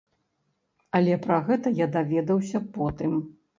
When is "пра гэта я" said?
1.27-1.89